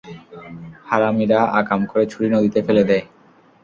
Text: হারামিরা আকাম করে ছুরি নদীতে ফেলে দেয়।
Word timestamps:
হারামিরা 0.89 1.39
আকাম 1.59 1.81
করে 1.91 2.03
ছুরি 2.11 2.27
নদীতে 2.29 2.59
ফেলে 2.67 2.83
দেয়। 2.89 3.03